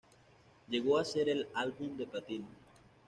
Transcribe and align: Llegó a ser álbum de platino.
Llegó 0.67 0.97
a 0.97 1.05
ser 1.05 1.47
álbum 1.53 1.95
de 1.95 2.07
platino. 2.07 2.47